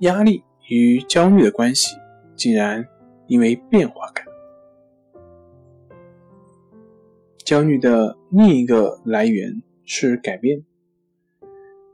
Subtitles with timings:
[0.00, 1.96] 压力与焦虑的关系，
[2.36, 2.86] 竟然
[3.26, 4.24] 因为变化感。
[7.44, 10.64] 焦虑的另一个来源是改变。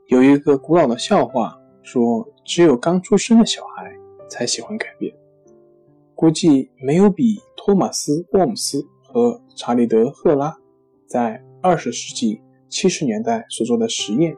[0.07, 3.93] 有一个古老的笑话说，只有刚出生的小孩
[4.29, 5.13] 才喜欢改变。
[6.15, 10.55] 估计没有比托马斯·沃姆斯和查理德·赫拉
[11.07, 14.35] 在二十世纪七十年代所做的实验，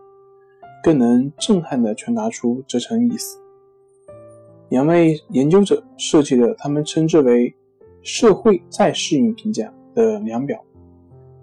[0.83, 3.42] 更能震撼地传达出这层意思。
[4.73, 7.55] 两位研究者设计了他们称之为
[8.01, 10.59] “社会再适应评价”的量表，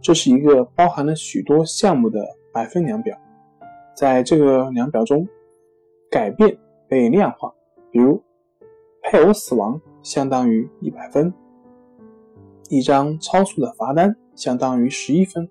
[0.00, 2.20] 这是一个包含了许多项目的
[2.52, 3.16] 百分量表。
[3.94, 5.24] 在这个量表中，
[6.10, 7.54] 改变被量化，
[7.92, 8.20] 比如
[9.00, 11.32] 配偶死亡相当于一百分，
[12.68, 15.48] 一张超速的罚单相当于十一分。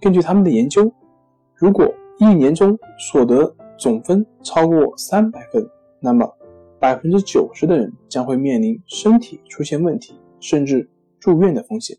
[0.00, 0.90] 根据他们的研究，
[1.56, 1.86] 如果
[2.18, 5.62] 一年中所得总分超过三百分，
[6.00, 6.26] 那么
[6.80, 11.96] 百分之九十的人将会面临身体出现问题，甚至住院的风险。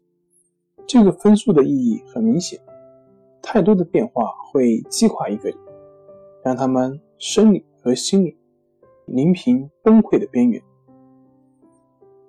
[0.87, 2.59] 这个分数的意义很明显，
[3.43, 5.57] 太多的变化会击垮一个人，
[6.43, 8.35] 让他们生理和心理
[9.05, 10.59] 临平崩溃的边缘。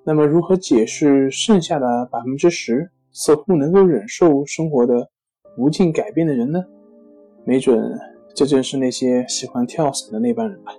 [0.04, 5.08] 那么，如何解释剩下的百分之十似乎能够忍受生活的
[5.56, 6.62] 无尽改变的人呢？
[7.44, 7.98] 没准
[8.34, 10.72] 这正是那些喜欢跳伞的那帮人吧。